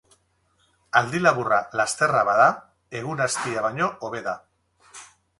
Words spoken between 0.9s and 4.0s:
Aldi laburra lasterra bada, egun astia baino